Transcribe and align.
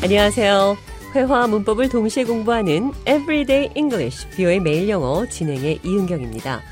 안녕하세요. 0.00 0.76
회화와 1.12 1.48
문법을 1.48 1.88
동시에 1.88 2.22
공부하는 2.22 2.92
Everyday 3.00 3.70
English, 3.74 4.28
뷰의 4.30 4.60
매일 4.60 4.88
영어 4.88 5.26
진행의 5.26 5.80
이은경입니다. 5.84 6.62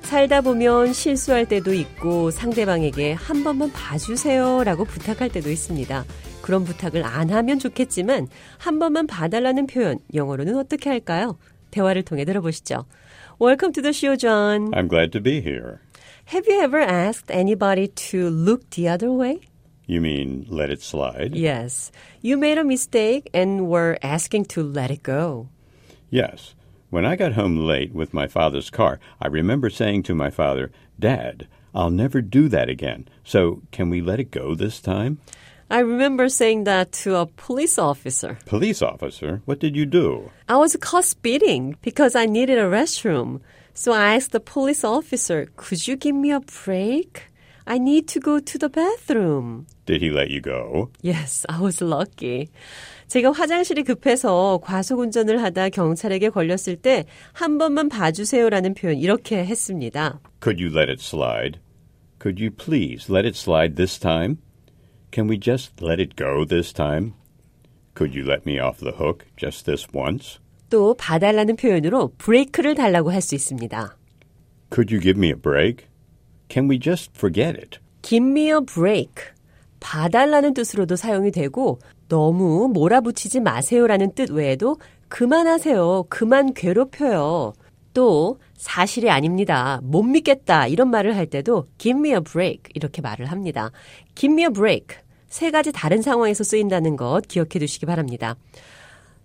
살다 0.00 0.40
보면 0.40 0.94
실수할 0.94 1.44
때도 1.44 1.74
있고 1.74 2.30
상대방에게 2.30 3.12
한 3.12 3.44
번만 3.44 3.70
봐주세요 3.70 4.64
라고 4.64 4.86
부탁할 4.86 5.28
때도 5.28 5.50
있습니다. 5.50 6.04
그런 6.40 6.64
부탁을 6.64 7.04
안 7.04 7.28
하면 7.28 7.58
좋겠지만 7.58 8.28
한 8.56 8.78
번만 8.78 9.06
봐달라는 9.06 9.66
표현 9.66 9.98
영어로는 10.14 10.56
어떻게 10.56 10.88
할까요? 10.88 11.38
대화를 11.70 12.02
통해 12.02 12.24
들어보시죠. 12.24 12.86
Welcome 13.38 13.74
to 13.74 13.82
the 13.82 13.92
show, 13.92 14.16
John. 14.16 14.70
I'm 14.72 14.88
glad 14.88 15.12
to 15.12 15.22
be 15.22 15.42
here. 15.42 15.80
Have 16.32 16.48
you 16.48 16.62
ever 16.62 16.80
asked 16.80 17.30
anybody 17.30 17.88
to 18.10 18.28
look 18.30 18.70
the 18.70 18.88
other 18.88 19.12
way? 19.12 19.49
You 19.90 20.00
mean 20.00 20.46
let 20.48 20.70
it 20.70 20.82
slide? 20.82 21.34
Yes. 21.34 21.90
You 22.22 22.36
made 22.36 22.58
a 22.58 22.62
mistake 22.62 23.28
and 23.34 23.66
were 23.66 23.98
asking 24.04 24.44
to 24.54 24.62
let 24.62 24.88
it 24.92 25.02
go. 25.02 25.48
Yes. 26.10 26.54
When 26.90 27.04
I 27.04 27.16
got 27.16 27.32
home 27.32 27.56
late 27.56 27.92
with 27.92 28.14
my 28.14 28.28
father's 28.28 28.70
car, 28.70 29.00
I 29.20 29.26
remember 29.26 29.68
saying 29.68 30.04
to 30.04 30.14
my 30.14 30.30
father, 30.30 30.70
Dad, 31.00 31.48
I'll 31.74 31.90
never 31.90 32.22
do 32.22 32.46
that 32.50 32.68
again. 32.68 33.08
So 33.24 33.62
can 33.72 33.90
we 33.90 34.00
let 34.00 34.20
it 34.20 34.30
go 34.30 34.54
this 34.54 34.80
time? 34.80 35.18
I 35.68 35.80
remember 35.80 36.28
saying 36.28 36.64
that 36.64 36.92
to 37.02 37.16
a 37.16 37.26
police 37.26 37.76
officer. 37.76 38.38
Police 38.46 38.82
officer, 38.82 39.42
what 39.44 39.58
did 39.58 39.74
you 39.74 39.86
do? 39.86 40.30
I 40.48 40.56
was 40.58 40.76
caught 40.76 41.04
speeding 41.04 41.74
because 41.82 42.14
I 42.14 42.26
needed 42.26 42.58
a 42.58 42.70
restroom. 42.70 43.40
So 43.74 43.92
I 43.92 44.14
asked 44.14 44.30
the 44.30 44.38
police 44.38 44.84
officer, 44.84 45.48
could 45.56 45.88
you 45.88 45.96
give 45.96 46.14
me 46.14 46.30
a 46.30 46.38
break? 46.38 47.29
I 47.70 47.78
need 47.78 48.08
to 48.14 48.20
go 48.20 48.40
to 48.40 48.58
the 48.58 48.68
bathroom. 48.68 49.66
Did 49.86 50.02
he 50.02 50.10
let 50.10 50.30
you 50.30 50.40
go? 50.40 50.90
Yes, 51.02 51.46
I 51.48 51.60
was 51.62 51.80
lucky. 51.80 52.48
제가 53.06 53.30
화장실이 53.30 53.84
급해서 53.84 54.58
과속 54.60 54.98
운전을 54.98 55.40
하다 55.40 55.68
경찰에게 55.68 56.30
걸렸을 56.30 56.74
때 56.74 57.04
한 57.32 57.58
번만 57.58 57.88
봐주세요라는 57.88 58.74
표현 58.74 58.96
이렇게 58.98 59.44
했습니다. 59.44 60.18
Could 60.42 60.60
you 60.60 60.74
let 60.76 60.90
it 60.90 61.00
slide? 61.00 61.60
Could 62.20 62.42
you 62.42 62.50
please 62.50 63.08
let 63.08 63.24
it 63.24 63.38
slide 63.38 63.76
this 63.76 64.00
time? 64.00 64.38
Can 65.12 65.28
we 65.30 65.38
just 65.38 65.74
let 65.80 66.02
it 66.02 66.16
go 66.16 66.44
this 66.44 66.72
time? 66.72 67.14
Could 67.94 68.18
you 68.18 68.26
let 68.26 68.44
me 68.44 68.58
off 68.58 68.78
the 68.80 68.96
hook 68.98 69.26
just 69.36 69.64
this 69.64 69.86
once? 69.94 70.40
또 70.70 70.94
봐달라는 70.94 71.54
표현으로 71.54 72.12
브레이크를 72.18 72.74
달라고 72.74 73.12
할 73.12 73.20
수 73.20 73.36
있습니다. 73.36 73.96
Could 74.72 74.92
you 74.92 75.00
give 75.00 75.16
me 75.18 75.28
a 75.28 75.34
break? 75.34 75.86
Can 76.50 76.68
we 76.68 76.80
just 76.80 77.12
forget 77.16 77.56
it? 77.56 77.78
Give 78.02 78.26
me 78.26 78.50
a 78.50 78.60
break. 78.60 79.12
봐달라는 79.78 80.52
뜻으로도 80.52 80.96
사용이 80.96 81.30
되고 81.30 81.78
너무 82.08 82.68
몰아붙이지 82.72 83.40
마세요라는 83.40 84.14
뜻 84.14 84.30
외에도 84.30 84.76
그만하세요. 85.08 86.06
그만 86.08 86.52
괴롭혀요. 86.52 87.54
또 87.94 88.38
사실이 88.56 89.10
아닙니다. 89.10 89.80
못 89.82 90.02
믿겠다 90.02 90.66
이런 90.66 90.90
말을 90.90 91.16
할 91.16 91.26
때도 91.26 91.66
give 91.78 91.98
me 91.98 92.10
a 92.10 92.20
break 92.20 92.62
이렇게 92.74 93.00
말을 93.00 93.26
합니다. 93.26 93.70
give 94.14 94.32
me 94.32 94.42
a 94.42 94.50
break 94.50 94.98
세 95.28 95.50
가지 95.50 95.72
다른 95.72 96.02
상황에서 96.02 96.44
쓰인다는 96.44 96.96
것 96.96 97.22
기억해 97.26 97.58
두시기 97.58 97.86
바랍니다. 97.86 98.36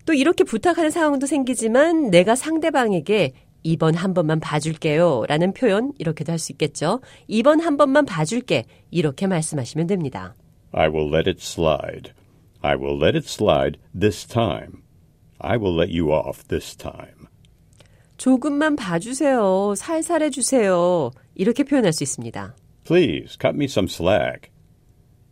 또 0.06 0.14
이렇게 0.14 0.44
부탁하는 0.44 0.90
상황도 0.90 1.26
생기지만 1.26 2.10
내가 2.10 2.36
상대방에게 2.36 3.32
이번 3.66 3.96
한 3.96 4.14
번만 4.14 4.38
봐줄게요 4.38 5.24
라는 5.28 5.52
표현 5.52 5.92
이렇게도 5.98 6.30
할 6.30 6.38
수 6.38 6.52
있겠죠. 6.52 7.00
이번 7.26 7.58
한 7.60 7.76
번만 7.76 8.04
봐줄게 8.06 8.64
이렇게 8.92 9.26
말씀하시면 9.26 9.88
됩니다. 9.88 10.36
I 10.70 10.88
will 10.88 11.12
let 11.12 11.28
it 11.28 11.40
slide. 11.42 12.12
I 12.60 12.76
will 12.76 12.96
let 13.02 13.16
it 13.16 13.26
slide 13.26 13.80
this 13.98 14.24
time. 14.24 14.82
I 15.38 15.56
will 15.56 15.76
let 15.76 15.90
you 15.92 16.12
off 16.12 16.44
this 16.46 16.76
time. 16.76 17.26
조금만 18.18 18.76
봐주세요. 18.76 19.74
살살 19.76 20.22
해 20.22 20.30
주세요. 20.30 21.10
이렇게 21.34 21.64
표현할 21.64 21.92
수 21.92 22.04
있습니다. 22.04 22.54
Please 22.84 23.36
cut 23.40 23.56
me 23.56 23.64
some 23.64 23.88
slack. 23.90 24.50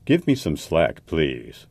Give 0.06 0.24
me 0.26 0.32
some 0.32 0.56
slack, 0.58 1.04
please. 1.06 1.66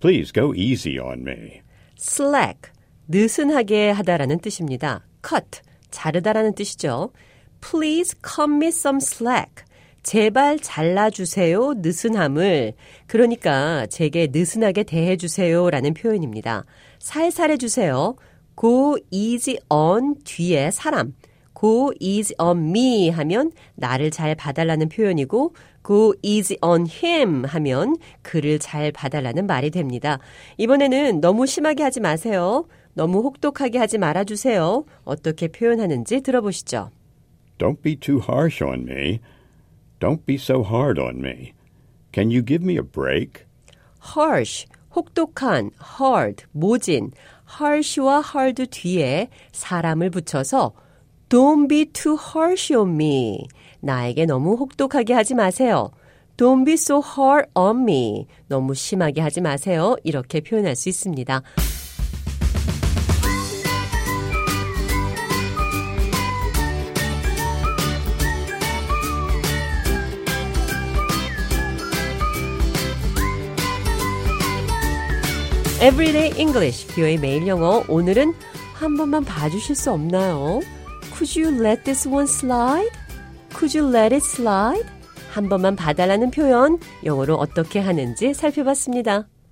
Please 0.00 0.30
go 0.30 0.52
easy 0.54 0.98
on 0.98 1.20
me. 1.26 1.62
slack, 1.98 2.70
느슨하게 3.08 3.90
하다라는 3.90 4.40
뜻입니다. 4.40 5.06
cut, 5.26 5.62
자르다라는 5.92 6.54
뜻이죠. 6.54 7.12
Please 7.60 8.16
cut 8.26 8.50
me 8.50 8.68
some 8.68 8.96
slack. 8.96 9.64
제발 10.02 10.58
잘라주세요. 10.58 11.74
느슨함을. 11.76 12.72
그러니까 13.06 13.86
제게 13.86 14.28
느슨하게 14.32 14.82
대해주세요 14.82 15.70
라는 15.70 15.94
표현입니다. 15.94 16.64
살살 16.98 17.52
해주세요. 17.52 18.16
go 18.60 18.98
easy 19.10 19.58
on 19.68 20.16
뒤에 20.24 20.72
사람. 20.72 21.14
go 21.58 21.92
easy 22.00 22.34
on 22.40 22.68
me 22.70 23.10
하면 23.10 23.52
나를 23.76 24.10
잘 24.10 24.34
봐달라는 24.34 24.88
표현이고 24.88 25.54
go 25.86 26.12
easy 26.22 26.58
on 26.60 26.86
him 26.90 27.44
하면 27.44 27.96
그를 28.22 28.58
잘 28.58 28.90
봐달라는 28.90 29.46
말이 29.46 29.70
됩니다. 29.70 30.18
이번에는 30.58 31.20
너무 31.20 31.46
심하게 31.46 31.84
하지 31.84 32.00
마세요. 32.00 32.66
너무 32.94 33.20
혹독하게 33.22 33.78
하지 33.78 33.98
말아주세요. 33.98 34.84
어떻게 35.04 35.48
표현하는지 35.48 36.20
들어보시죠. 36.20 36.90
Don't 37.58 37.82
be 37.82 37.96
too 37.96 38.20
harsh 38.20 38.62
on 38.62 38.88
me. 38.88 39.20
Don't 40.00 40.24
be 40.26 40.34
so 40.36 40.62
hard 40.62 41.00
on 41.00 41.18
me. 41.18 41.52
Can 42.12 42.30
you 42.30 42.44
give 42.44 42.64
me 42.64 42.74
a 42.74 42.82
break? 42.82 43.44
harsh, 44.16 44.66
혹독한, 44.94 45.70
hard, 46.00 46.44
모진, 46.52 47.12
harsh와 47.46 48.22
hard 48.34 48.66
뒤에 48.66 49.28
사람을 49.52 50.10
붙여서 50.10 50.72
Don't 51.28 51.68
be 51.68 51.86
too 51.86 52.16
harsh 52.18 52.74
on 52.74 52.90
me. 52.90 53.46
나에게 53.80 54.26
너무 54.26 54.54
혹독하게 54.56 55.14
하지 55.14 55.34
마세요. 55.34 55.90
Don't 56.36 56.66
be 56.66 56.74
so 56.74 57.00
hard 57.00 57.48
on 57.54 57.82
me. 57.82 58.26
너무 58.48 58.74
심하게 58.74 59.20
하지 59.20 59.40
마세요. 59.40 59.96
이렇게 60.02 60.40
표현할 60.40 60.76
수 60.76 60.88
있습니다. 60.88 61.42
Everyday 75.82 76.32
English, 76.38 76.86
뷰의 76.94 77.18
매일 77.18 77.48
영어. 77.48 77.82
오늘은 77.88 78.34
한 78.74 78.96
번만 78.96 79.24
봐주실 79.24 79.74
수 79.74 79.90
없나요? 79.90 80.60
Could 81.12 81.42
you 81.42 81.60
let 81.60 81.82
this 81.82 82.06
one 82.06 82.28
slide? 82.28 82.88
Could 83.52 83.76
you 83.76 83.92
let 83.92 84.14
it 84.14 84.24
slide? 84.24 84.88
한 85.32 85.48
번만 85.48 85.74
봐달라는 85.74 86.30
표현, 86.30 86.78
영어로 87.04 87.34
어떻게 87.34 87.80
하는지 87.80 88.32
살펴봤습니다. 88.32 89.26